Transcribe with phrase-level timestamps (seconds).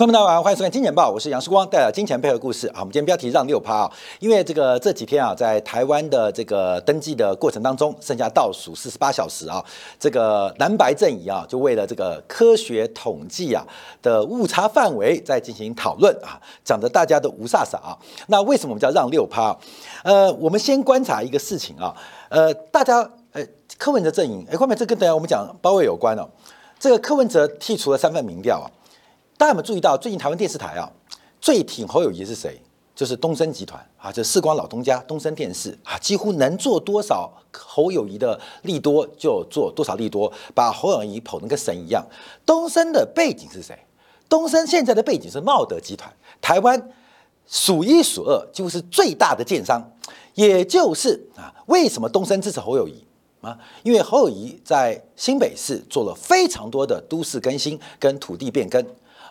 [0.00, 2.76] 观众朋友，欢迎收看《金钱报》，我是杨世光，带来金钱配合故事啊。
[2.78, 9.62] 我们今天标题让六趴啊，因为这个这几天啊，在台湾的这个登记的过程当中，剩下倒数四十八小时啊，
[9.98, 13.62] 这个蓝白阵营啊，就为了这个科学统计啊
[14.00, 17.94] 的误差范围在进行讨论啊，讲的大家都无煞煞啊。
[18.28, 19.54] 那为什么我们叫让六趴？
[20.02, 21.94] 呃，我们先观察一个事情啊，
[22.30, 23.46] 呃，大家呃，
[23.76, 26.26] 柯文哲阵营，哎，后面这跟等下我们讲包围有关哦。
[26.78, 28.64] 这个柯文哲剔除了三份民调啊。
[29.40, 30.86] 大家有没有注意到，最近台湾电视台啊，
[31.40, 32.60] 最挺侯友谊是谁？
[32.94, 42.04] 就是东森集团啊，这世光老东家东森电视啊，几乎能做多少侯友谊的利多就做多少利多，把侯友谊捧得跟神一样。
[42.44, 43.78] 东森的背景是谁？
[44.28, 46.12] 东森现在的背景是茂德集团，
[46.42, 46.92] 台湾
[47.46, 49.82] 数一数二，几乎是最大的建商。
[50.34, 53.02] 也就是啊，为什么东森支持侯友谊
[53.40, 53.58] 啊？
[53.84, 58.84] 因为侯友谊在新北市做了非常多的都市更新跟土地变更。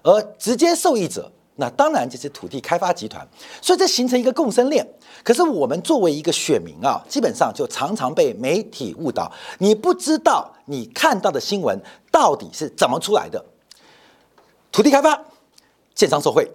[0.04, 3.28] 而直接受益者，那当然就是土地开发集团，
[3.62, 4.88] 所以这形成一个共生链。
[5.24, 11.78] 可是我们作为一个选民啊，基本上就常常被媒体误导，你不知道你看到的新闻
[12.10, 13.44] 到底是怎么出来的。
[14.72, 15.22] 土地开发，
[15.94, 16.50] 建商受贿，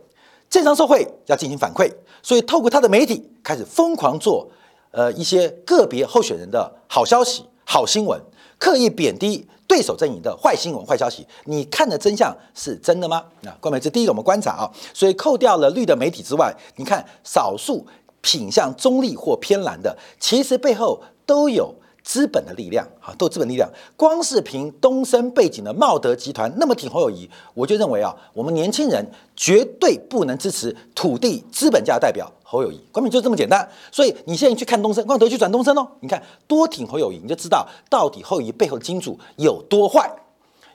[0.49, 4.49] 建商受贿要进行反馈，所以透过他的媒体开始疯狂做，
[4.93, 8.19] 呃一些个别候选人的好消息、好新闻，
[8.59, 9.47] 刻意贬低。
[9.67, 13.25] 对手阵营的坏新闻、坏消息，你看的真相是真的吗？
[13.41, 17.85] 那关美这第一个我们观察啊，所以扣掉了绿的媒体之外，你看少数
[18.21, 21.75] 品相中立或偏蓝的，其实背后都有。
[22.05, 23.69] 资本的力量，哈，都有资本力量。
[23.97, 32.79] 光是凭东升背景的茂德集团那么挺侯友谊，我就认为啊，我们年轻人绝对不能支持土地资本家代表侯友谊。
[32.93, 33.67] 关明就这么简单。
[33.91, 40.09] 所以你现在去看东升，光头去转东升哦，你看多挺侯友谊，你就知道到底侯友谊背后的金主有多坏，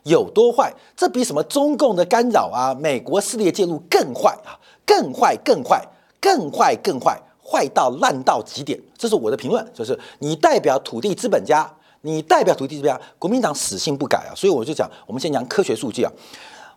[0.06, 0.74] 有多坏。
[0.98, 5.88] 这比什么中共的干扰啊、美国势力的介入更坏啊，更坏、更坏、
[6.20, 7.22] 更坏、更坏。
[7.50, 9.66] 坏到烂到极点，这是我的评论。
[9.74, 11.68] 就是你代表土地资本家，
[12.02, 14.36] 你代表土地资本家，国民党死性不改啊！
[14.36, 16.12] 所以我就讲，我们先讲科学数据啊。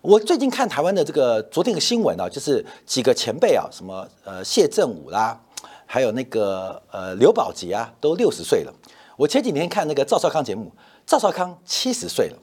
[0.00, 5.38] 我最近看台湾的这个昨天的新闻啊，就是几个前辈啊，什么呃谢振武啦，
[5.84, 8.72] 还有那个呃刘宝杰啊，都六十岁了。
[9.16, 10.72] 我前几天看那个赵少康节目，
[11.06, 12.38] 赵少康七十岁了，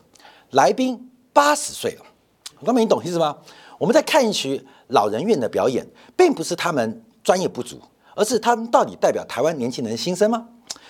[0.51, 2.05] 来宾八十岁了。
[2.63, 3.35] 刚才你懂意思吗？
[3.77, 5.85] 我们在看一曲老人院的表演，
[6.15, 7.79] 并不是他们专业不足。
[8.19, 10.45] 而是他们到底代表台湾年轻人的心声吗？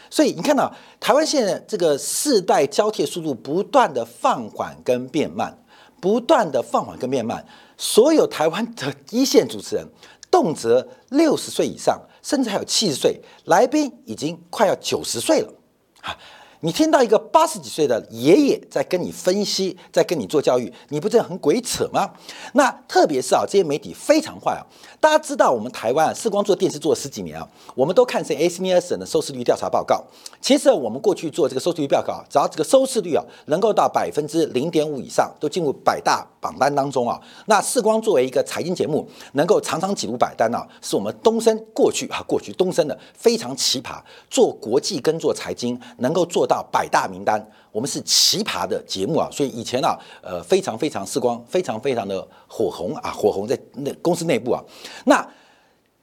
[0.09, 5.55] 所以你看到台湾现在这个世代交替速度不断的放缓跟变慢，
[6.01, 7.45] 不断的放缓跟变慢，
[7.77, 9.87] 所有台湾的一线主持人
[10.31, 15.53] 动辄六十岁以上，甚至还有七十岁，来宾已经快要九十岁了
[16.01, 16.17] 啊。
[16.61, 22.11] 你听到一个八十几岁的爷爷在跟你分析，在跟你做教育，你不觉得很鬼扯吗？
[22.53, 24.59] 那特别是啊，这些媒体非常坏啊。
[24.99, 30.03] 大家知道，我们台湾啊，视光做电视做了十几年啊，我们都看这 A C N S 的收视率调查报告。
[30.41, 37.17] 其实我们过去做这个收视率报告啊，只要这个收视率啊能够到百分之零点五以上，都进入百大榜单当中啊。
[37.45, 46.48] 那视光作为一个财经节目，能够常常挤入百单啊，是我们东升过去啊，过去东升的非常奇葩，做国际跟做财经能够做。
[46.49, 47.39] 到百大名单，
[47.71, 54.59] 我们是奇葩的节目啊，所以以前啊，呃，非常非常时光，非常非常的火红啊，火红在那公司内部啊。
[55.05, 55.25] 那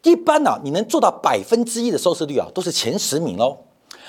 [0.04, 3.58] 一般呢，你能做到百分之一的收视率啊，都是前十名哦。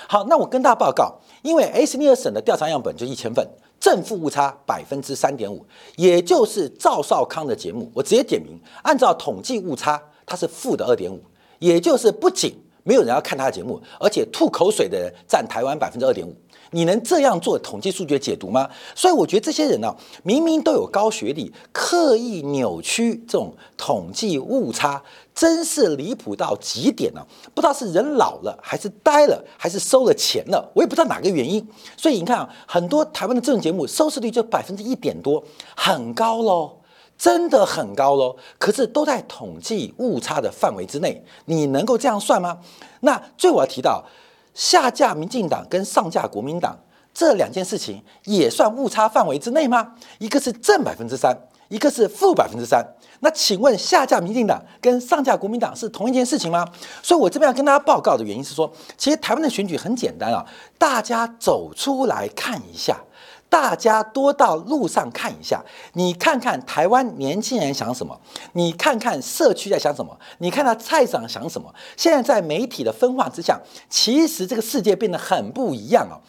[0.06, 3.44] 好，那我跟大家报告，因为 S 尼尔省的调查样本就一千份，
[3.80, 5.66] 正负误差百分之三点五，
[5.96, 11.20] 也就是赵少康的节目，我直接点名，按照统计误差，它是负的二点五，
[11.58, 12.54] 也就是不仅。
[12.88, 16.34] 没有人要看他的节目，而且吐口水的人占台湾百分之二点五。
[16.70, 18.66] 你能这样做统计数据的解读吗？
[18.94, 25.02] 所以我觉得这些人呢，明明都有高学历，刻意扭曲这种统计误差，
[25.34, 27.26] 真是离谱到极点了。
[27.54, 31.66] 不知道是人老了，还是呆了，还是收了钱了，我也不知道哪个原因。
[31.94, 35.44] 所以你看啊，很多台湾的这种节目收视率就百分之一点多，
[35.76, 36.77] 很高喽。
[37.18, 42.58] 真的很高喽，可是都在统计误差的范围之内，你能够这样算吗？
[43.00, 44.04] 那最我要提到，
[44.54, 46.78] 下架民进党跟上架国民党
[47.12, 49.94] 这两件事情也算误差范围之内吗？
[50.18, 51.36] 一个是正百分之三，
[51.68, 52.86] 一个是负百分之三。
[53.20, 56.64] 那请问下架民进党跟上架国民党是同一件事情吗？
[57.02, 60.46] 所以我这边要跟大家报告的原因是说，其实台湾的选举很简单啊，
[60.78, 62.96] 大家走出来看一下。
[63.50, 65.64] 大家多到路上看一下，
[65.94, 68.20] 你看看台湾年轻人想什么，
[68.52, 71.74] 你看看社区在想什么，你看到菜场想什么。
[71.96, 73.58] 现在在媒体的分化之下，
[73.88, 76.20] 其实这个世界变得很不一样啊。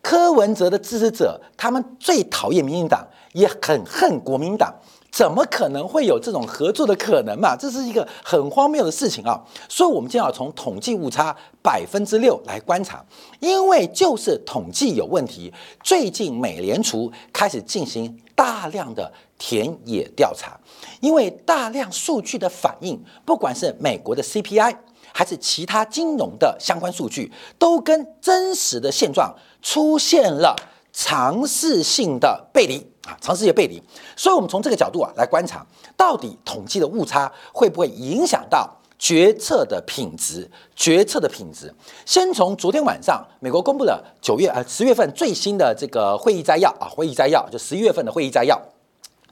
[0.00, 4.74] 柯文哲的支持者，他们最讨厌民进党，也很恨国民党。
[5.14, 7.54] 怎么可能会有这种合作的可能嘛？
[7.54, 9.40] 这是一个很荒谬的事情啊！
[9.68, 13.04] 所以，我们就要从统计误差百分之六来观察，
[13.38, 15.52] 因为就是统计有问题。
[15.84, 20.58] 最近美联储开始进行大量的田野调查，
[20.98, 24.76] 因为大量数据的反应，不管是美国的 CPI
[25.12, 29.32] 还是其他金融的相关数据，都跟真实的现状
[29.62, 30.56] 出现了
[30.92, 32.84] 尝试性的背离。
[33.06, 33.82] 啊，长时间背离，
[34.16, 35.64] 所以我们从这个角度啊来观察，
[35.96, 38.66] 到底统计的误差会不会影响到
[38.98, 40.50] 决策的品质？
[40.74, 41.74] 决策的品质，
[42.06, 48.58] 先从昨天晚上美国公布的九月呃十月份最新的这个会议摘要啊，会议摘要就十一月份的会议摘要，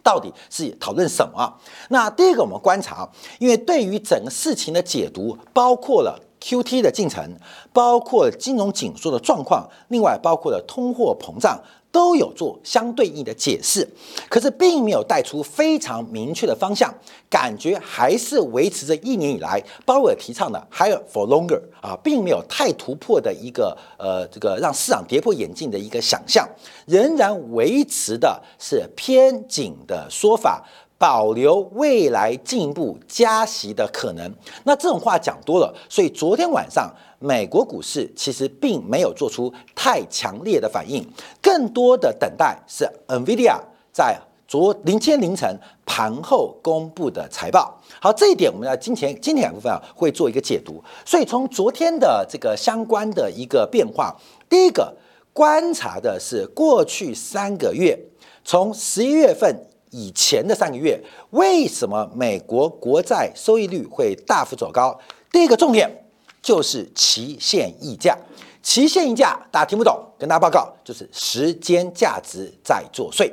[0.02, 1.58] 到底是讨论什么？
[1.88, 3.08] 那第一个我们观察，
[3.38, 7.36] 因为对于整个事情的解读，包括了 Q T 的进程，
[7.72, 11.58] 包括金融紧缩的状况，另外包括了通货膨胀。
[11.92, 13.86] 都有做相对应的解释，
[14.28, 16.92] 可是并没有带出非常明确的方向，
[17.28, 26.48] 感觉还是维持着一年以来鲍威尔提倡的 higher for longer 啊，并没有太突破的一个呃这个让市场跌破眼镜的一个想象，
[26.86, 30.66] 仍然维持的是偏紧的说法。
[31.02, 34.32] 保留未来进一步加息的可能，
[34.62, 36.88] 那这种话讲多了，所以昨天晚上
[37.18, 41.04] 美国股市其实并没有做出太强烈的反应，
[41.42, 43.58] 更多的等待是 NVIDIA
[43.92, 44.16] 在
[44.46, 47.76] 昨凌天凌晨盘后公布的财报。
[48.00, 50.80] 好，这一点我们要今天今天两部分啊会做一个解读。
[51.04, 54.16] 所以从昨天的这个相关的一个变化，
[54.48, 54.96] 第一个
[55.32, 57.98] 观察的是过去三个月，
[58.44, 59.66] 从十一月份。
[59.92, 60.98] 以前的三个月，
[61.30, 64.98] 为什么美国国债收益率会大幅走高？
[65.30, 65.88] 第一个重点
[66.42, 68.18] 就是期限溢价。
[68.62, 73.30] 期限溢价大家听不懂，跟大家报告，就是时间价值在作祟，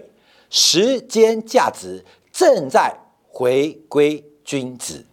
[0.49, 2.93] 时间价值正在
[3.27, 5.05] 回归均值，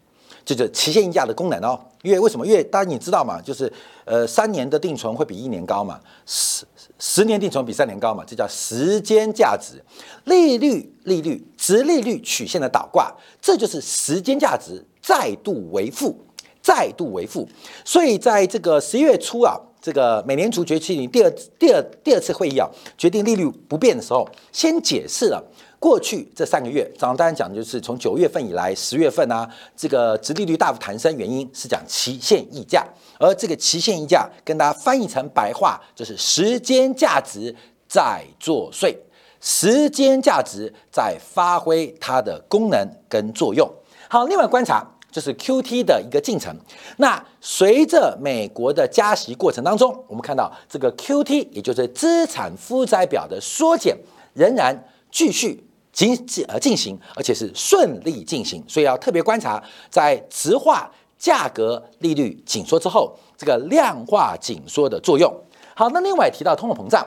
[0.44, 1.78] 这就是期限溢价的功能哦。
[2.02, 2.46] 因为为什么？
[2.46, 3.70] 因为大家你知道嘛，就是
[4.04, 6.64] 呃，三年的定存会比一年高嘛，十
[6.98, 9.82] 十年定存比三年高嘛，这叫时间价值。
[10.25, 16.16] 利率、利率、值利率曲线的倒挂，这就是时间价值再度为负，
[16.62, 17.48] 再度为负。
[17.84, 25.44] 所以在这个十一月初啊，这个美联储决定第二、第二、第二次会议啊，决定利率不变的时候，先解释了。
[25.78, 32.84] 过去这三个月，刚刚讲的就是从九月份以来，十月份啊，这个殖利率大幅弹升，原因是讲期限溢价，
[33.20, 37.55] 而这个期限溢价跟大家翻译成白话，就是时间价值
[37.87, 38.96] 在作祟，
[39.40, 43.70] 时间价值在发挥它的功能跟作用。
[44.08, 46.56] 好，另外观察就是 Q T 的一个进程。
[46.96, 53.96] 那随着美国的加息过程当中，我们看到这个 Q T，也就是资产负债表的缩减，
[54.32, 54.82] 仍然
[55.12, 55.62] 继续。
[55.96, 65.34] 进进呃进行，而且是顺利进行，所以要特别观察，在直化价格利率紧缩之后，这个量化紧缩的作用。
[65.75, 67.02] 好，那另外提到通货膨胀，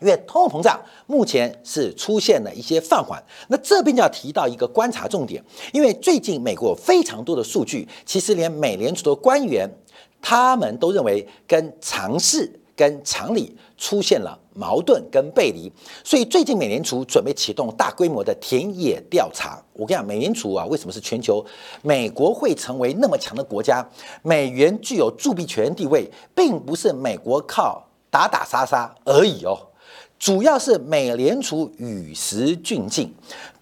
[0.00, 5.44] 因为通货膨胀目前是出现了一些放缓，那这边就要提到一个观察重点，
[5.74, 9.68] 因为最近美国非常多的数据，其实连美联储的官员
[10.22, 12.60] 他们都认为跟尝试。
[12.76, 15.72] 跟常理出现了矛盾跟背离，
[16.04, 19.60] 所以最近美联储准备启动大规模的田野调查。
[19.72, 21.44] 我跟你讲，美联储啊，为什么是全球
[21.82, 23.86] 美国会成为那么强的国家？
[24.22, 29.58] 美元具有铸币权地位，并不是美国靠打打杀杀而已哦，
[30.18, 33.12] 主要是美联储与时俱进。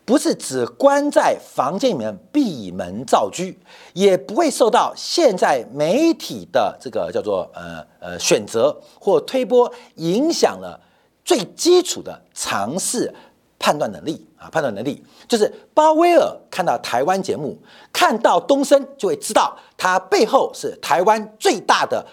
[0.04, 3.44] 不是只关在房间里面闭门造车，
[3.92, 10.80] 也不会受到现在媒体的这个叫做呃呃选择或推波影响了
[11.24, 13.14] 最基础的尝试
[13.60, 17.56] 判断能力啊，判断能力就是鲍威尔看到台湾节目，
[17.92, 22.04] 看到东升就会知道他背后是台湾最大的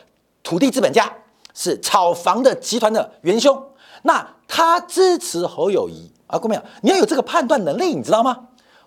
[0.44, 1.12] 土地资本家，
[1.56, 3.60] 是炒房的集团的元凶，
[4.04, 6.12] 那他支持侯友谊。
[6.30, 8.38] 啊，各位朋友，你要有这个判断能力，你知道吗？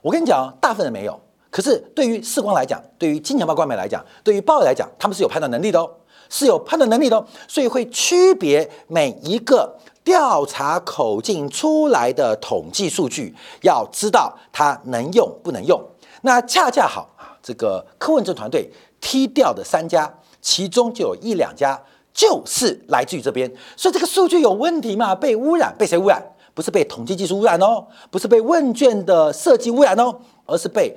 [0.01, 1.21] 我跟你讲，大部分人没有。
[1.51, 5.91] 可是对于世光来讲，对于金钱豹官媒来讲，对于报来讲，他们是有判断能力的哦，
[6.29, 7.27] 是有判断能力的哦。
[7.49, 15.83] 所以会区别每一个调查口径出来的统计数据，要知道它能用不能用。
[16.21, 18.71] 那恰恰好啊，这个柯文哲团队
[19.01, 20.09] 踢掉的三家，
[20.41, 21.83] 其中就有一两家
[22.15, 25.13] 就是来自于这边，所以这个数据有问题嘛？
[25.13, 26.23] 被污染，被谁污染？
[26.55, 30.15] 不是被统计技术污染哦，不是被问卷的设计污染哦，
[30.47, 30.97] 而是被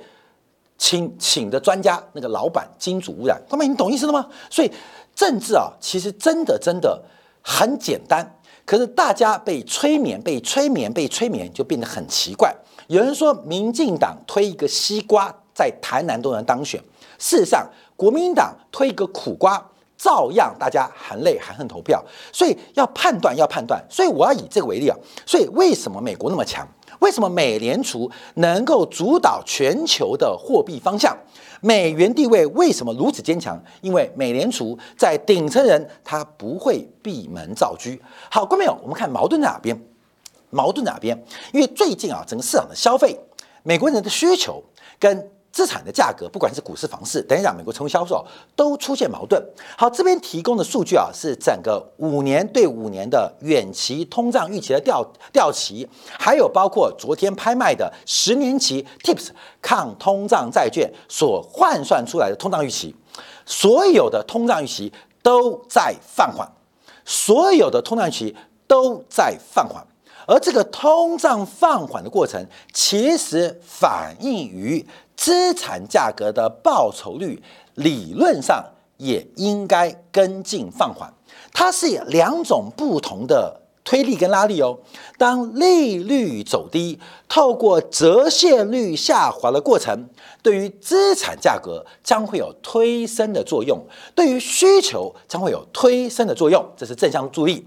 [0.76, 3.40] 请请的专家那个老板金主污染。
[3.48, 4.26] 各位，你懂意思了吗？
[4.50, 4.70] 所以
[5.14, 7.02] 政治啊，其实真的真的
[7.42, 12.54] 很简单，可是大家被催眠、被催眠、被催眠，就变得很奇怪。
[12.88, 16.78] 有人说民进党推一个西瓜在台南都能当选，
[17.18, 22.04] 事实上国民党推一个苦瓜，照样大家含泪含恨投票。
[22.32, 23.84] 所以要判断，要判断。
[23.88, 24.96] 所以我要以这个为例啊。
[25.24, 26.66] 所以为什么美国那么强？
[27.00, 31.14] 为什么美联储能够主导全球的货币方向？
[31.60, 33.62] 美元地位为什么如此坚强？
[33.82, 37.90] 因为美联储在顶层人，他不会闭门造车。
[38.30, 39.78] 好，观众朋友，我们看矛盾在哪边？
[40.50, 41.22] 矛盾在哪边？
[41.52, 43.18] 因为最近啊，整个市场的消费，
[43.62, 44.62] 美国人的需求
[44.98, 45.30] 跟。
[45.56, 48.22] 资产的价格，不管是股市、房市，等一下美国成为销售，
[48.54, 49.42] 都出现矛盾。
[49.74, 59.28] 好，这边提供的数据啊，是整个五年对五年的远期通胀预期的调调期，还有包括昨天拍卖的十年期 TIPS
[59.62, 62.94] 抗通胀债券所换算出来的通胀预期，
[63.46, 66.46] 所有的通胀预期都在放缓，
[67.06, 68.36] 所有的通胀预期
[68.66, 69.82] 都在放缓。
[70.28, 74.84] 而这个通胀放缓的过程，其实反映于
[75.26, 77.42] 资产价格的报酬率，
[77.74, 78.64] 理论上
[78.96, 81.12] 也应该跟进放缓。
[81.52, 84.78] 它是两种不同的推力跟拉力哦。
[85.18, 90.08] 当利率走低，透过折现率下滑的过程，
[90.44, 97.66] 对于资产价格将会有推升的作用，对于需求将会有推升的作用，这是正向助力。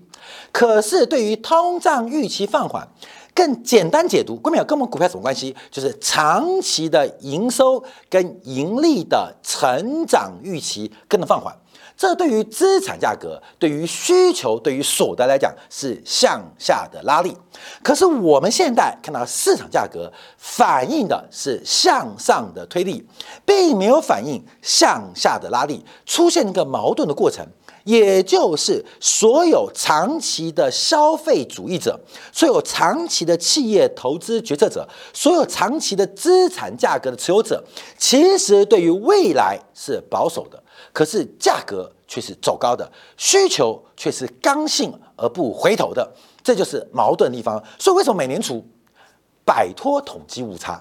[0.53, 2.87] 可是，对于通胀预期放缓，
[3.33, 5.55] 更简单解读，关键跟我们股票什么关系？
[5.71, 11.55] 就是长期的营收跟盈利的成长预期跟着放缓，
[11.95, 17.37] 这对于资产价格、对于需求、对于所得来讲是向下的拉力。
[17.81, 23.07] 可是我们现在看到市场价格反映的是向上的推力，
[23.45, 27.45] 并没有反映向下的拉力，出现一个矛盾的过程。
[27.89, 31.99] 也就是所有长期的消费主义者，
[32.31, 37.63] 所有长期的企业投资决策者，所有长期的资产价格的持有者，
[37.97, 46.07] 其实对于未来是保守的，可是价格却是走高的，需求却是刚性而不回头的，
[46.43, 47.59] 这就是矛盾的地方。
[47.79, 48.63] 所以为什么美联储
[49.43, 50.79] 摆脱统计误差，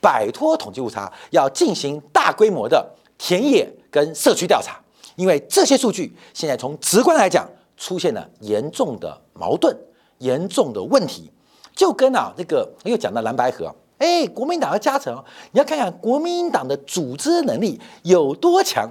[0.00, 4.80] 摆脱统计误差，要进行大规模的田野跟社区调查？
[5.18, 7.44] 因为这些数据现在从直观来讲
[7.76, 9.76] 出现了严重的矛盾、
[10.18, 11.28] 严重的问题，
[11.74, 15.12] 就跟啊这个又讲到蓝白河，哎，国民党的加成，
[15.50, 18.88] 你要看看国民党的组织能力有多强。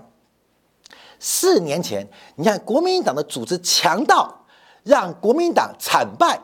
[1.17, 2.05] 四年前，
[2.36, 4.46] 你看国民党的组织强到
[4.84, 6.38] 让国民党惨败；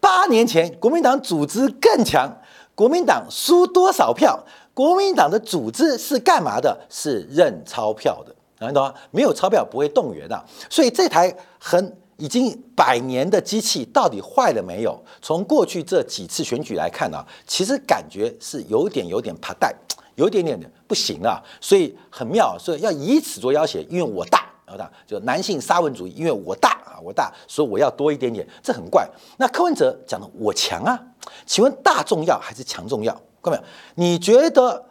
[0.00, 2.36] 八年前，国民党组织更强，
[2.74, 4.44] 国民党输多少票？
[4.74, 6.84] 国民党的组织是干嘛的？
[6.90, 8.35] 是认钞票的。
[8.58, 8.94] 懂吗？
[9.10, 14.98] 没有钞票不会动员的，所以这台很已经百年的机器到底坏了没有？
[15.20, 19.74] 从过去这几次选举来看呢，其实感觉是有点有点怕带，
[20.14, 21.42] 有点点的不行啊。
[21.60, 29.06] 所以很妙，所以要以此做要挟，因为我大，老大就男性沙文主义，因为我大啊，我大，所以我要多一点点，这很怪。
[29.36, 30.98] 那柯文哲讲的我强啊，
[31.44, 33.12] 请问大重要还是强重要？
[33.42, 33.62] 看到没有？
[33.96, 34.86] 你觉得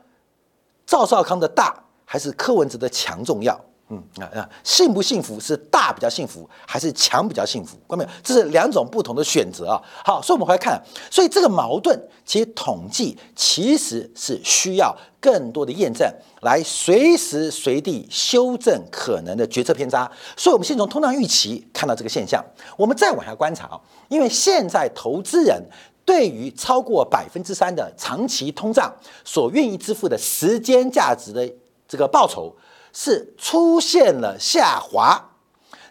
[0.86, 1.85] 赵少康的大？
[2.06, 3.60] 还是柯文哲的强重要，
[3.90, 7.78] 嗯啊啊，幸不幸福是大比较幸福，还是强比较幸福？
[7.86, 8.10] 关没有？
[8.24, 9.82] 这是两种不同的选择啊。
[10.04, 10.82] 好，所以我们回来看，
[11.12, 20.10] 所以这个矛盾其实统计其实是需要更多的验证，来随时随地修正可能的决策偏差。
[20.36, 22.44] 所以，我们先从通胀预期看到这个现象，
[22.78, 25.62] 我们再往下观察啊，因为现在投资人
[26.04, 28.92] 对于超过百分之三的长期通胀
[29.24, 31.48] 所愿意支付的时间价值的。
[31.96, 32.54] 这个报酬
[32.92, 35.30] 是出现了下滑，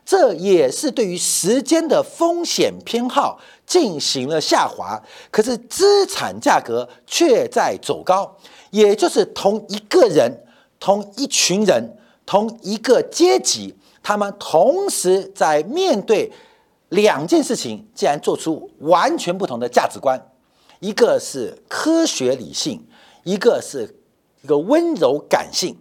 [0.05, 5.03] 这也是对于时间的风险偏好进行了下滑。
[5.31, 8.37] 可是资产价格却在走高，
[8.69, 10.45] 也就是同一个人、
[10.79, 11.97] 同一群人、
[12.27, 16.31] 同一个阶级，他们同时在面对
[16.91, 20.21] 两件事情，竟然做出完全不同的价值观：
[20.81, 22.87] 一个是科学理性，
[23.23, 23.99] 一个是
[24.43, 25.75] 一个温柔感性。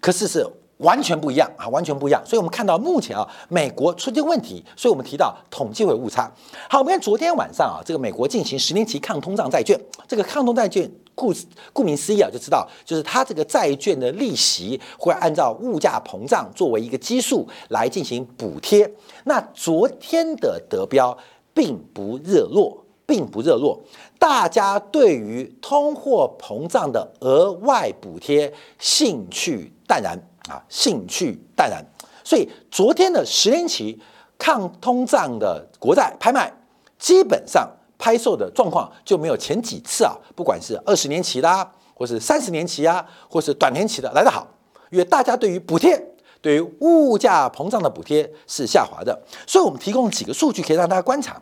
[0.00, 0.46] 可是是
[0.78, 2.22] 完全不一样啊，完全不一样。
[2.24, 6.32] 所以，我们看到目前啊，美国出现问题，所以我们提到统计会误差。
[6.70, 9.78] 好，我们看昨天晚上啊，这个美国进行十年期抗通胀债券，
[10.08, 11.34] 这个抗通债券顾
[11.74, 18.90] 顾名思义啊，就知道就是它这个债券的利息会按照物价膨胀作为一个基数来进行补贴。
[19.24, 21.14] 那昨天的德标
[21.52, 23.78] 并不热络，并不热络。
[24.18, 30.16] 大家对于通货膨胀的额外补贴兴趣淡然
[30.48, 31.84] 啊，兴趣淡然。
[32.22, 34.00] 所以昨天的十年期
[34.38, 36.52] 抗通胀的国债拍卖，
[36.96, 37.68] 基本上
[37.98, 44.46] 拍售的状况就没有前几次啊，不管是二十年期啦，或是三十年期啊，或是短年期的来得好，
[44.90, 46.06] 因为大家对于补贴。
[46.42, 51.38] 对于物价膨胀的补贴是下滑的，所以我们提供几个数据可以让大家观察，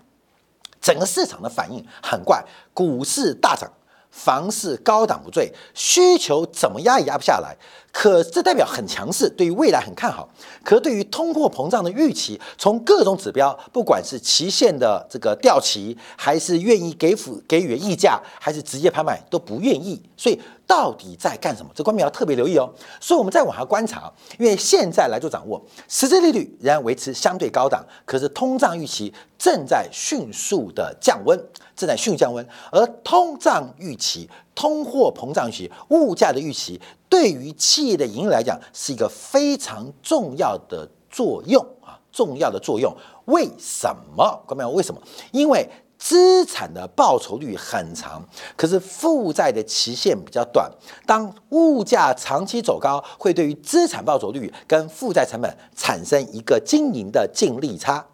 [0.81, 3.71] 整个市场的反应很怪，股市大涨，
[4.11, 7.57] 房市高档不坠，需求怎么压也压不下来。
[7.91, 10.29] 可这代表很强势，对于未来很看好。
[10.63, 20.01] 可是对于通货膨胀的预期，从各种指标，不管是期限的这个调期，还是愿意给付给予溢价，还是直接拍卖，都不愿意。
[20.17, 21.71] 所以到底在干什么？
[21.75, 22.71] 这官民要特别留意哦。
[23.01, 31.37] 所以我们再往下观察，因为现在来做掌握，实质利率仍然维持相对高档，可是通胀预期正在迅速的降温，
[31.75, 32.47] 正在迅速降温。
[32.71, 36.81] 而通胀预期、通货膨胀预期、物价的预期。
[37.09, 42.93] 对于企业的盈利来讲，是一个非常重要的作用啊，重要的作用。
[43.27, 44.43] 为什么？
[44.49, 45.01] 各位为什么？
[45.31, 48.21] 因为资产的报酬率很长，
[48.57, 50.69] 可是负债的期限比较短。
[51.07, 58.05] 当物价长期走高，会对于资产报酬率跟负债成本产生一个经营的净利差，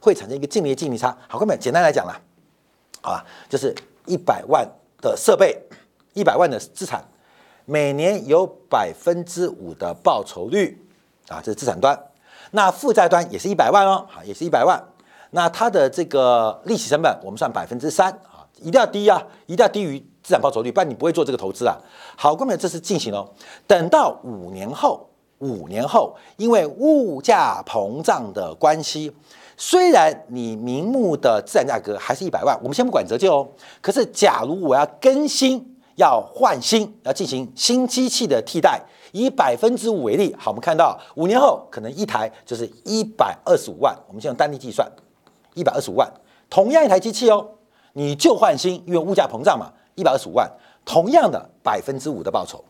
[0.00, 1.14] 会产生一个净利净利差。
[1.28, 2.18] 好，各位简单来讲啦，
[3.02, 3.74] 好吧，就是
[4.06, 4.66] 一百万
[5.02, 5.56] 的设备，
[6.14, 7.04] 一百万的资产。
[7.66, 10.84] 每年有百分之五的报酬率
[11.28, 11.96] 啊，这是资产端。
[12.50, 14.82] 那负债端也是一百万哦，也是一百万。
[15.30, 21.76] 那它的这个利息成本，我们算百分之三啊，一定要低啊，一定要低于资产报酬率，不然你不会做这个投资啊。
[22.16, 23.30] 好，各位，这是进行哦。
[23.68, 29.14] 等到五年后，五年后，因为物价膨胀的关系，
[29.56, 33.48] 虽然你名目的资产价格还是一百万，我们先不管折旧哦。
[33.80, 35.69] 可是，假如我要更新。
[36.00, 38.80] 要换新，要进行新机器的替代，
[39.12, 44.90] 以百分之五为例，好，我们看到五年后可能一台就是一百二十五万，我们先用单例计算，
[45.54, 46.10] 一百二十五万，
[46.48, 47.46] 同样一台机器哦，
[47.92, 50.50] 你就换新，因为物价膨胀嘛，一百二十五万，
[50.86, 52.64] 同样的百分之五的报酬，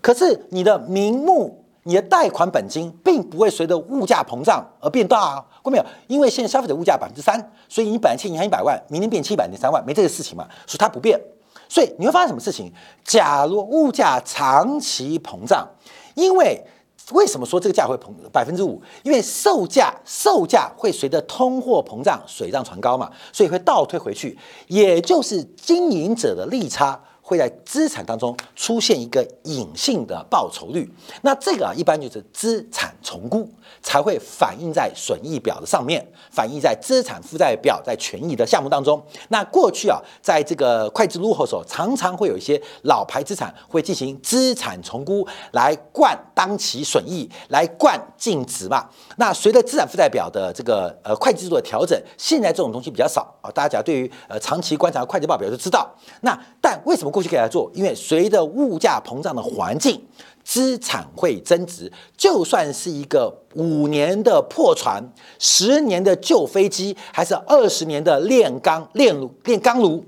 [0.00, 5.84] 可是你的名目、你的贷款本金并不会随着物价膨胀而变大啊，过没有？
[6.06, 11.20] 因为现在消费者物价百分之三，所以你本来欠银行一百万，明年变七百零三万，没这个事情嘛，所以它不变。
[11.68, 12.72] 所以你会发生什么事情？
[13.04, 15.68] 假如物价长期膨胀，
[16.14, 16.64] 因为
[17.12, 18.82] 为什么说这个价会膨百分之五？
[19.02, 27.00] 因为售价售价会随着通货膨胀水涨船高嘛，所以会倒退回去，也就是经营者的利差。
[27.28, 33.46] 会在资产当中出现一个隐性的报酬率，那这个啊一般就是资产重估
[33.82, 38.98] 才会反映在损益表的上面，反映在资产负债表在权益的项目当中。
[39.28, 48.88] 那过去啊，在这个会计入后时候，常常会有一些老牌资产会进行资产重估来灌当期损益，来灌净值嘛。
[49.16, 53.50] 那随着资产负债表的这个呃会计制度的调整，现在这种东西比较少啊。
[53.50, 55.94] 大家讲对于呃长期观察会计报表就知道。
[56.22, 57.68] 那但为什么过去可以来做？
[57.74, 60.00] 因为随着物价膨胀的环境，
[60.44, 61.92] 资产会增值。
[62.16, 65.02] 就算是一个五年的破船、
[65.40, 70.04] 十年的旧飞机，还是二十年的炼钢炼炉炼钢炉，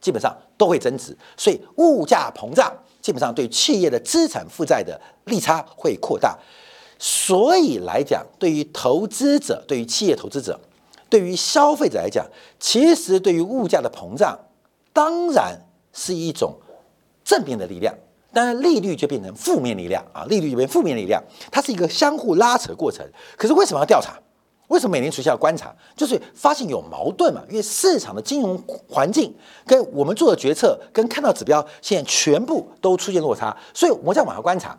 [0.00, 1.16] 基本上都会增值。
[1.36, 6.36] 所以物价膨胀基本上对企业的资产负债的利差会扩大。
[6.98, 10.58] 所以来讲，对于投资者、对于企业投资者、
[11.08, 12.26] 对于消费者来讲，
[12.58, 14.36] 其实对于物价的膨胀，
[14.92, 15.60] 当然。
[15.98, 16.54] 是一种
[17.24, 17.92] 正面的力量，
[18.32, 23.04] 当然利率就变成负面力量啊，利率就变负面力量，它是一个相互拉扯过程。
[23.36, 24.16] 可是为什么要调查？
[24.68, 25.74] 为什么美联储要观察？
[25.96, 28.56] 就是发现有矛盾嘛，因为市场的金融
[28.88, 29.34] 环境
[29.66, 34.78] 跟我们做的决策跟看到指标，现在全部都出现落差，所以我们在往下观察。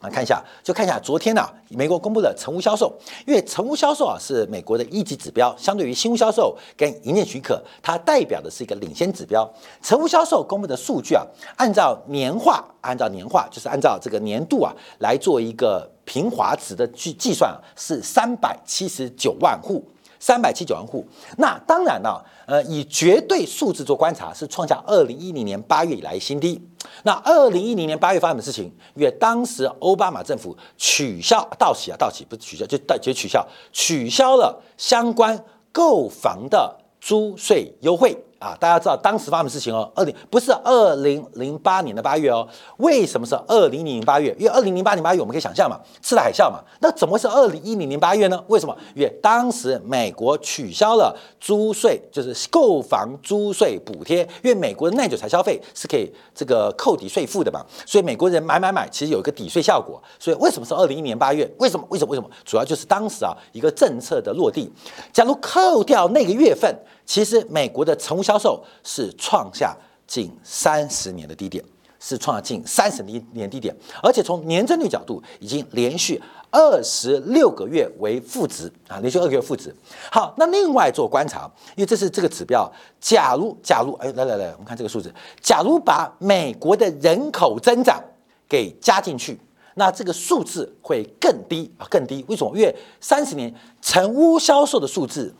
[0.00, 2.90] 来看一下，就看一下昨天呢，美国公布的成屋销售，
[3.26, 9.48] 因为成屋销售啊是美国的一级指标，相对于新屋销售跟营业许可，它代表的是一个领先指标。
[9.82, 11.22] 成屋销售公布的数据啊，
[11.56, 19.84] 按照年化，按照年化就是按照这个年度啊来做一个平滑值的计计算，是三百七十九万户。
[20.20, 21.04] 三百七九万户，
[21.38, 26.60] 那当然了，呃，以绝对数字做观察，是创下二零一零年八月以来新低。
[27.04, 38.16] 那二零一零年八月发生的事情，因为当时奥巴马政府取消到期啊，到期不是取消，就到就取消取消了相关购房的租税优惠。
[38.40, 42.48] 啊，大家知道当时发生的事情哦，二零不是二零零八年的八月哦，
[42.78, 44.34] 为什么是二零零八月？
[44.38, 48.42] 因为二零零八年八月我们可以想象嘛，次贷海啸嘛，那怎么会是二零一零年八月呢？
[48.48, 48.74] 为什么？
[48.94, 60.02] 因为当时美国取消了租税，就是购房租税补贴，因为美国的耐久材消费是可以这个扣抵税负的嘛，所以美国人买买买，其实有一个抵税效果。
[60.18, 61.46] 所以为什么是二零一零年八月？
[61.58, 61.86] 为什么？
[61.90, 62.12] 为什么？
[62.12, 62.30] 为什么？
[62.46, 64.72] 主要就是当时啊一个政策的落地。
[65.12, 66.74] 假如扣掉那个月份。
[67.06, 71.64] 其实美国的成屋销售是创下近三十年的低点，
[71.98, 79.74] 是创下近三十年低点，而且从年增率角度，已经连续二十六个月为负值啊，连续二个月负值。
[80.12, 88.00] 好，那另外做观察，因为这是这个指标，假如假如哎来来来，我们看这个数字，假如把美国的人口增长
[88.48, 89.40] 给加进去，
[89.74, 92.24] 那这个数字会更低啊，更低。
[92.28, 92.56] 为什么？
[92.56, 95.34] 因为三十年成屋销售的数字。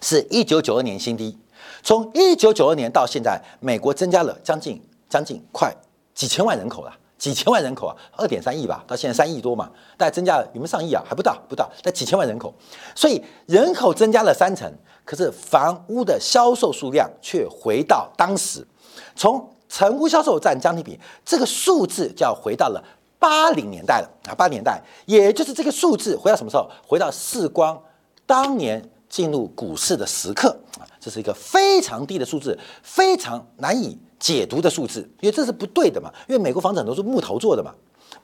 [0.00, 1.36] 是一九九二年新低，
[1.84, 5.70] 从一九九二年到现在，美国增加了将近将近快
[6.14, 11.04] 几千万人口了，几千万人口啊，二点三亿吧，到现在三亿多嘛，大概增加了有没有上亿啊？
[11.06, 12.54] 还不到，不到，但几千万人口，
[12.94, 14.72] 所以人口增加了三成，
[15.04, 18.66] 可是房屋的销售数量却回到当时，
[19.14, 22.82] 从成屋销售占将近比，这个数字就要回到了
[23.18, 26.66] 八零年代了啊，八年代，也就是这个数字回到什么时候？
[26.86, 27.78] 回到世光
[28.24, 28.82] 当年。
[29.14, 36.12] 进入股市的时刻啊，这是一个非常低的数字，非常难以解读的数字，因为这是不对的嘛。
[36.28, 37.72] 因为美国房子很多是木头做的嘛，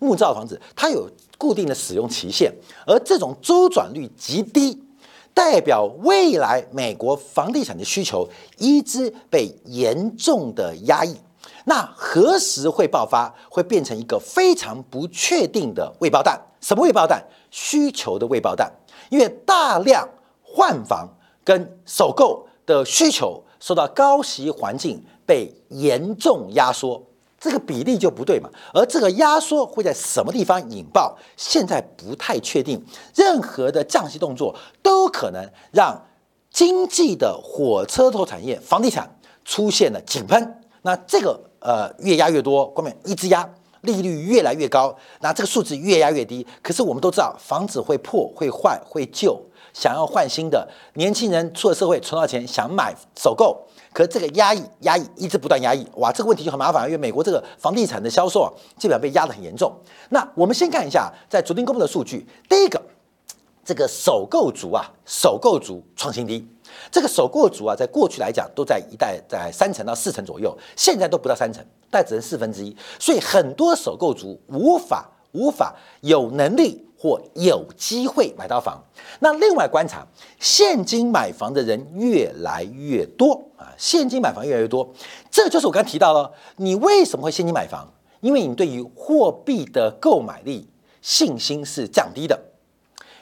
[0.00, 2.52] 木造房子它有固定的使用期限，
[2.84, 4.82] 而这种周转率极低，
[5.32, 11.14] 代表未来美国房地产的需求一直被严重的压抑。
[11.66, 13.32] 那何时会爆发？
[13.48, 16.36] 会变成一个非常不确定的未爆弹？
[16.60, 17.24] 什么未爆弹？
[17.52, 18.72] 需求的未爆弹，
[19.08, 20.08] 因为大量。
[20.52, 21.08] 换房
[21.44, 27.00] 跟首购的需求受到高息环境被严重压缩，
[27.38, 28.50] 这个比例就不对嘛。
[28.74, 31.16] 而这个压缩会在什么地方引爆？
[31.36, 32.84] 现在不太确定。
[33.14, 36.00] 任何的降息动作都可能让
[36.50, 40.62] 经济的火车头产业房地产出现了井喷。
[40.82, 43.48] 那这个呃越压越多，后面一直压，
[43.82, 46.46] 利率越来越高，那这个数字越压越低。
[46.62, 49.40] 可是我们都知道，房子会破、会坏、会旧。
[49.72, 59.72] 想要换新的年轻人出了社会存到钱想买首购，可这个压抑压抑一直不断压抑，哇，这个问题就很麻烦，因为美国这个房地产的销售啊，基本上被压得很严重。
[60.10, 62.80] 那我们先看一下在昨天公布的数据，第一个，
[63.64, 66.46] 这个首购族啊，首购族创新低，
[66.90, 76.86] 这个首购族啊，在过去来讲都在一代在三成到四成左右，现在都不到三成，但只能四分之一，所以很多首购族无法无法有能力。
[77.02, 78.84] 或有机会买到房，
[79.20, 80.06] 那另外观察
[80.38, 84.86] 现金买房的人越来越多啊，现金买房越来越多，
[85.30, 87.90] 这就是我刚才提到了，你为什么会现金买房？
[88.20, 90.68] 因为你对于货币的购买力
[91.00, 92.38] 信心是降低的，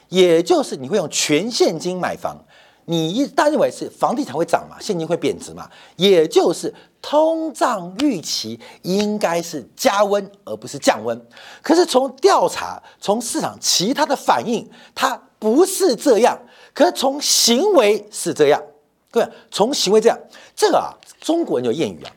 [0.09, 2.45] 也就是你会用全现金买房。
[2.91, 11.21] 你一旦认为是房地产会涨嘛，现金会贬值嘛，也就是通胀预期应该是加温而不是降温。
[11.61, 16.39] 可是从调查、从市场其他的反应，它不是这样。
[16.73, 18.63] 可是从行为是这样，
[19.11, 20.19] 各位，从行为这样，
[20.57, 22.11] 这个啊，中国人有谚语啊，“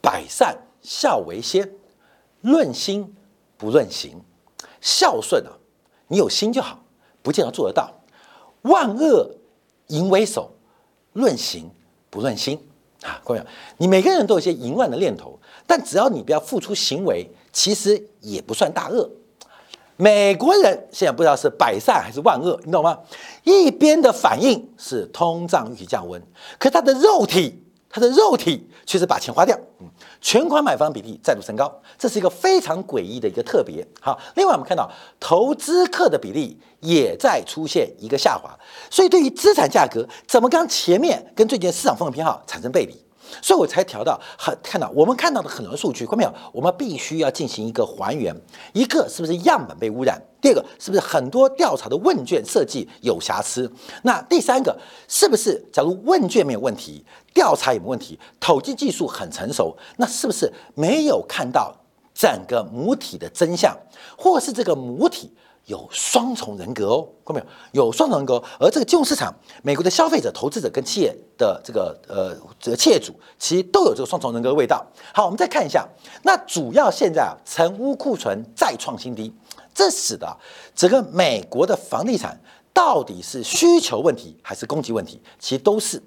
[0.00, 1.70] 百善孝为先，
[2.40, 3.14] 论心
[3.58, 4.18] 不论行。”
[4.80, 5.52] 孝顺啊，
[6.08, 6.78] 你有心就好，
[7.20, 7.92] 不见得做得到。
[8.66, 9.30] 万恶
[9.88, 10.50] 淫为首，
[11.14, 11.70] 论行
[12.10, 12.58] 不论心
[13.02, 13.20] 啊！
[13.24, 13.42] 各位，
[13.78, 19.08] 你每个人都有一些淫乱的念头，但只要你不要付出行为，其实也不算大恶。
[19.96, 22.98] 美国人现在不知道是百善还是万恶，你懂吗？
[23.44, 26.22] 一边的反应是通胀预期降温，
[26.58, 27.62] 可他的肉体，
[27.96, 29.58] 他的肉体却是把钱花掉。
[29.80, 29.86] 嗯。
[30.20, 33.86] 全款买房比例再度升高，这是一个非常诡异的一个特别。
[34.02, 38.54] 好，另外我们看到投资客的比例也在出现一个下滑，
[38.90, 42.94] 所以对于资产价格怎么跟前面跟最近市场风格偏好产生背离？
[43.42, 46.32] 所以我才调到很看到我们看到的很多数据，看到没有？
[46.52, 48.34] 我们必须要进行一个还原，
[48.72, 50.20] 一个是不是样本被污染？
[50.40, 53.70] 第二个是不是很多调查的问卷设计有瑕疵？
[54.02, 61.74] 那第三个是不是假如问卷没有问题，调查有没问题，统计技术很成熟，那是不是没有看到
[62.14, 63.76] 整个母体的真相，
[64.16, 65.32] 或是这个母体？
[65.66, 67.86] 有双重人格哦，看到没有？
[67.86, 74.84] 有双重人格，而这个金融市场，美国的消费者、投资者跟企业的这个呃这个企业主，其实都有这个双重人格的味道。
[75.12, 75.86] 好，我们再看一下，
[76.22, 79.34] 那主要现在啊，成屋库存再创新低，
[79.74, 80.36] 这使得
[80.74, 82.40] 整个美国的房地产
[82.72, 85.20] 到底是需求问题还是供给问题？
[85.40, 86.00] 其实都是，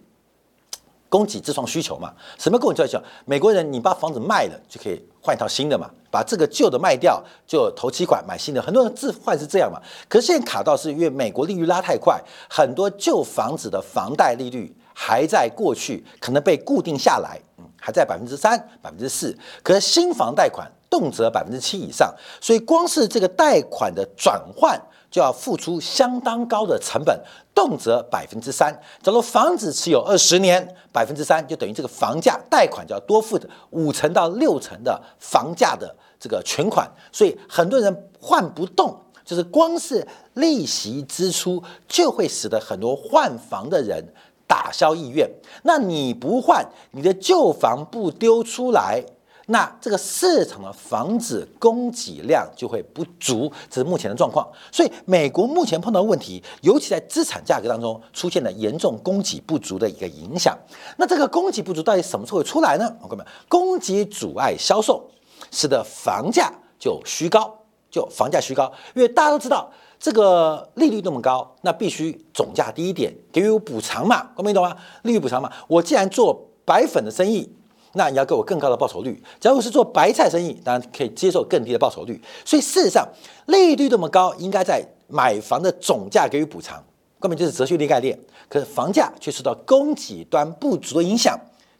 [1.09, 2.13] 供给自创需求嘛？
[2.37, 3.01] 什么供给需求？
[3.25, 5.89] 美国人你把房子卖了就可以换一套新的嘛？
[6.11, 9.81] 把这个旧的卖掉就投期款买新的，很多人置换是这样嘛？
[10.07, 24.79] 可是现在卡到是因为美国利率拉太快，很多旧房子的房贷利率还在过去可能被固定下来，嗯，还在百分之三、百分之四，可是新房贷款动辄百分之七以上，所以光是这个贷款的转换。
[25.11, 27.19] 就要付出相当高的成本，
[27.53, 28.73] 动辄百分之三。
[29.01, 36.89] 假如房子持有二十年，百分之三就等于这个房价贷款就要多付的五成到六成的房价的这个全款。
[37.11, 38.95] 所以很多人换不动，
[39.25, 44.13] 就是光是利息支出就会使得很多换房的人
[44.45, 45.29] 打消意愿。
[45.63, 49.03] 那你不换，你的旧房不丢出来。
[49.51, 54.47] 那这个市场的房子供给量就会不足，这是目前的状况。
[54.71, 60.55] 所以美国目前碰到的问题，尤其在资产价格当中出现了严重供给不足的一个影响。
[60.97, 62.95] 那这个供给不足到底什么时候会出来呢？
[63.01, 65.09] 我各位，供给阻碍销售，
[65.49, 67.51] 使得房价就虚高，
[67.89, 68.71] 就房价虚高。
[68.93, 74.77] 因为大家都知道，这个利率那么高，那必须总价低一点，给予补偿嘛，各位懂吗？
[75.01, 75.51] 利率补偿嘛。
[75.67, 77.51] 我既然做白粉的生意。
[77.93, 79.21] 那你要给我更高的报酬率。
[79.39, 82.21] 假如是做白菜生意，当然可以接受更低的报酬率。
[82.45, 83.07] 所以事实上，
[83.47, 86.83] 利率这么高，应该在买房的总价给予补偿，
[87.19, 88.17] 根本就是哲学力概念。
[88.47, 91.35] 可是房价却受到供给端不足的影响，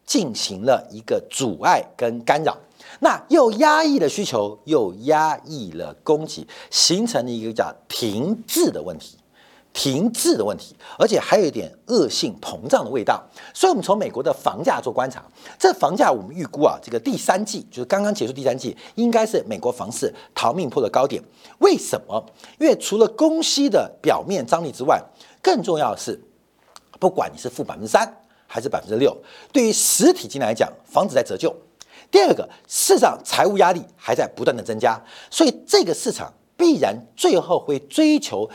[0.06, 2.58] 进行了一个阻碍跟干扰。
[3.02, 9.19] 那又压抑了需求，又压抑了供给，形成了一个叫停滞的问题。
[9.72, 13.24] 停滞的问题，而且还有一点恶性膨胀的味道。
[13.54, 15.24] 所以，我们从美国的房价做观察，
[15.58, 21.22] 这房价我们预估啊，这个第三季就是刚刚结束第三季，应该是美国房市逃命坡的高点。
[21.60, 22.26] 为什么？
[22.60, 25.02] 因为除了供需的表面张力之外，
[25.42, 26.20] 更重要的是，
[27.00, 28.12] 不管你是负百分之三
[28.48, 29.16] 还是百分之六，
[29.54, 31.56] 对于实体经济来讲，房子在折旧。
[32.12, 38.50] 第二个，市场财务压力还在不断的增加，所以这个市场必然最后会追求。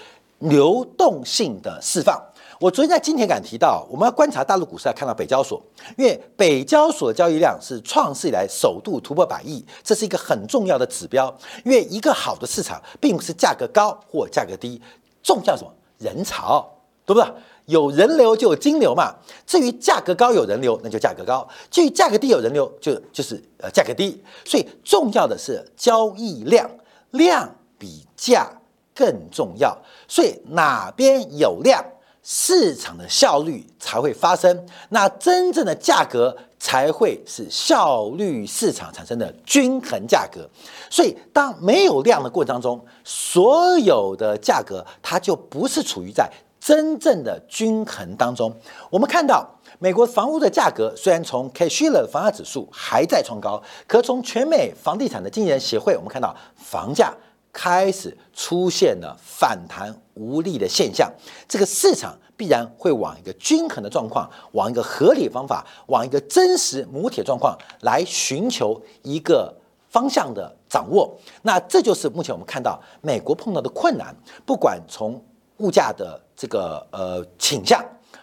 [0.45, 2.23] 流动性的释放，
[2.61, 5.63] 我昨天在金田感提到，我们要观察大陆股市，要看到北交所，
[5.97, 11.35] 因为北交所的交易量是创世以来首度突破百亿，这是一个很重要的指标。
[11.65, 14.81] 因为一个好的市场，并不是价格高或价格低，
[15.23, 15.73] 重要什么？
[15.99, 16.69] 人潮，
[17.07, 17.33] 对不对？
[17.67, 19.15] 有人流就有金流嘛。
[19.47, 24.23] 至于价格高有人流，那就价格高；至于价格低有人流，就就是呃价格低。
[24.45, 26.71] 所以重要的是交易量，
[27.13, 28.51] 量比价。
[28.95, 29.77] 更重要，
[30.07, 31.85] 所以哪边有量，
[32.23, 40.49] 市场的效率才会发生，那真正的价格才会是效率市场产生的均衡价格。
[40.89, 46.31] 所以，当没有量的过程当中，所有的价格它就不是处于在
[46.61, 48.55] 真正的均衡当中。
[48.89, 49.47] 我们看到，
[49.79, 57.13] 美国房屋的价格虽然从 Case-Shiller 房价指数还在创高，可从全美房地产的经纪人协会，我们看到房价。
[57.55, 61.11] 开始出现了反弹无力的现象，
[61.49, 69.55] 这个市场必然会往一个均衡的状况，往一个合理方法，往一个真实母体状况来寻求一个
[69.89, 71.17] 方向的掌握。
[71.43, 74.15] 那这就是目前我们看到美国碰到的困难，
[74.45, 75.25] 不管从
[75.59, 77.81] 物价的这个呃倾向、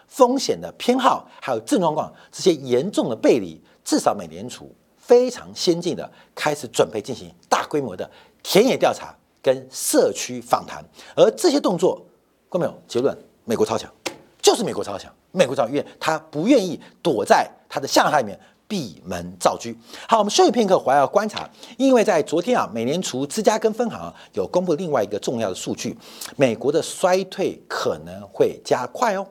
[0.08, 8.12] 风险的偏好，还有症状况这些严重的背离，至少美联储非常先进的开始准备进行大规模的
[8.44, 9.16] 田野调查。
[9.42, 10.84] 跟社区访谈，
[11.16, 12.06] 而这些动作，
[12.50, 12.82] 看没有？
[12.88, 13.92] 结论：美国超强，
[14.42, 15.12] 就是美国超强。
[15.34, 19.74] 美国超强，因为他不愿意躲在他的象牙里面闭门造车。
[20.08, 25.98] 好，我们休息片刻，回来要观察，因为在昨天啊，美联储芝加哥分行有公布另外一个重要的数据，
[26.36, 29.26] 美国的衰退可能会加快哦。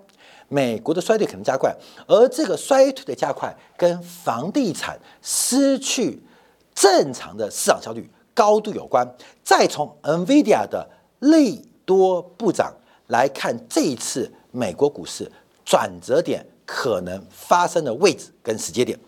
[0.49, 1.71] 美国的衰退可能加快，
[2.07, 6.21] 而这个衰退的加快跟房地产失去
[6.75, 8.11] 正常的市场效率。
[8.41, 9.07] 高度有关。
[9.45, 12.73] 再从 NVIDIA 的利多不涨
[13.09, 15.31] 来看，这一次美国股市
[15.63, 18.99] 转折点可能发生的位置跟时间点。